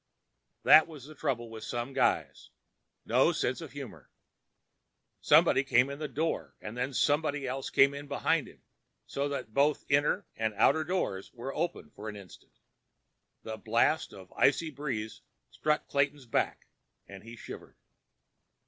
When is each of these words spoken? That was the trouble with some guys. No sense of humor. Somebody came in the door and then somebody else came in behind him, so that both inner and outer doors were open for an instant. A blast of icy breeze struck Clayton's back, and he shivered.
That 0.63 0.87
was 0.87 1.05
the 1.05 1.13
trouble 1.13 1.51
with 1.51 1.63
some 1.63 1.93
guys. 1.93 2.49
No 3.05 3.31
sense 3.31 3.61
of 3.61 3.73
humor. 3.73 4.09
Somebody 5.19 5.63
came 5.63 5.91
in 5.91 5.99
the 5.99 6.07
door 6.07 6.55
and 6.59 6.75
then 6.75 6.91
somebody 6.91 7.47
else 7.47 7.69
came 7.69 7.93
in 7.93 8.07
behind 8.07 8.47
him, 8.47 8.63
so 9.05 9.29
that 9.29 9.53
both 9.53 9.85
inner 9.91 10.25
and 10.35 10.55
outer 10.55 10.83
doors 10.83 11.31
were 11.35 11.53
open 11.53 11.91
for 11.91 12.09
an 12.09 12.15
instant. 12.15 12.57
A 13.45 13.59
blast 13.59 14.11
of 14.11 14.33
icy 14.35 14.71
breeze 14.71 15.21
struck 15.51 15.87
Clayton's 15.87 16.25
back, 16.25 16.65
and 17.07 17.23
he 17.23 17.35
shivered. 17.35 17.75